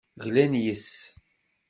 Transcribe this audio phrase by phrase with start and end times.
[0.23, 0.89] Glan yes-s.